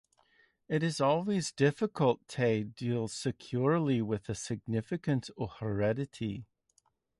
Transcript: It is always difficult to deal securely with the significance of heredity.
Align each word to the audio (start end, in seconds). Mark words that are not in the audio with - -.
It 0.67 0.81
is 0.81 0.99
always 0.99 1.51
difficult 1.51 2.27
to 2.29 2.63
deal 2.63 3.07
securely 3.07 4.01
with 4.01 4.23
the 4.23 4.33
significance 4.33 5.29
of 5.37 5.57
heredity. 5.59 6.47